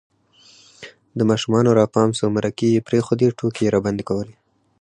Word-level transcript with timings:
د 1.17 1.19
ماشومانو 1.29 1.71
را 1.77 1.85
پام 1.93 2.09
سو 2.19 2.25
مردکې 2.35 2.67
یې 2.75 2.85
پرېښودې، 2.87 3.27
ټوکې 3.37 3.61
یې 3.65 3.73
راباندې 3.75 4.03
کولې 4.09 4.35